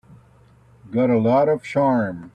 [0.89, 2.29] Got a lot of charm.